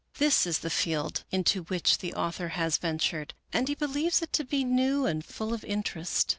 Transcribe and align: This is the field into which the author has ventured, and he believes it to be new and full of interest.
This 0.17 0.47
is 0.47 0.57
the 0.65 0.71
field 0.71 1.25
into 1.29 1.61
which 1.65 1.99
the 1.99 2.15
author 2.15 2.47
has 2.57 2.79
ventured, 2.79 3.35
and 3.53 3.67
he 3.67 3.75
believes 3.75 4.19
it 4.23 4.33
to 4.33 4.43
be 4.43 4.63
new 4.63 5.05
and 5.05 5.23
full 5.23 5.53
of 5.53 5.63
interest. 5.63 6.27